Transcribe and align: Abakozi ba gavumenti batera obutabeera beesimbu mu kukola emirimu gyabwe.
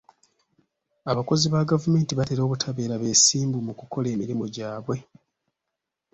Abakozi 1.11 1.45
ba 1.53 1.67
gavumenti 1.71 2.11
batera 2.19 2.41
obutabeera 2.43 2.95
beesimbu 3.01 3.57
mu 3.67 3.73
kukola 3.79 4.07
emirimu 4.15 4.45
gyabwe. 4.55 4.97